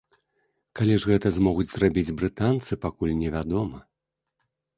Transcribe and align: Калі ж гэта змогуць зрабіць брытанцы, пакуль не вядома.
Калі 0.77 0.95
ж 1.03 1.11
гэта 1.11 1.27
змогуць 1.35 1.65
зрабіць 1.73 2.15
брытанцы, 2.23 2.71
пакуль 2.87 3.15
не 3.21 3.29
вядома. 3.37 3.77